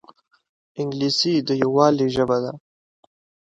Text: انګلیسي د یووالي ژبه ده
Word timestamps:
انګلیسي 0.79 1.33
د 1.47 1.49
یووالي 1.61 2.07
ژبه 2.15 2.37
ده 2.43 2.51